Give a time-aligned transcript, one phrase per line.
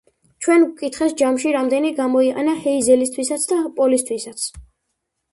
[0.43, 4.47] ჩვენ გვკითხეს ჯამში რამდენი გამოიყენა ჰეიზელისთვისაც და პოლისთვისაც.